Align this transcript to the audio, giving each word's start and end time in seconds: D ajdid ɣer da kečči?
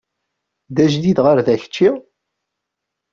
D 0.75 0.77
ajdid 0.85 1.17
ɣer 1.25 1.37
da 1.45 1.55
kečči? 1.61 1.89